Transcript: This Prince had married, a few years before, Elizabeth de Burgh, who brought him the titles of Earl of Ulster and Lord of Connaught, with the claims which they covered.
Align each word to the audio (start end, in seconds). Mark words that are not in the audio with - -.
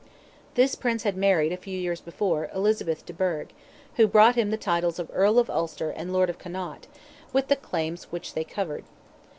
This 0.55 0.73
Prince 0.73 1.03
had 1.03 1.15
married, 1.15 1.51
a 1.51 1.57
few 1.57 1.77
years 1.77 2.01
before, 2.01 2.49
Elizabeth 2.55 3.05
de 3.05 3.13
Burgh, 3.13 3.49
who 3.97 4.07
brought 4.07 4.33
him 4.33 4.49
the 4.49 4.57
titles 4.57 4.97
of 4.97 5.11
Earl 5.13 5.37
of 5.37 5.47
Ulster 5.47 5.91
and 5.91 6.11
Lord 6.11 6.27
of 6.27 6.39
Connaught, 6.39 6.87
with 7.31 7.49
the 7.49 7.55
claims 7.55 8.05
which 8.05 8.33
they 8.33 8.43
covered. 8.43 8.85